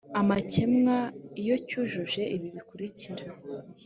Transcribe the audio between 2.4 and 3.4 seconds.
bikurikira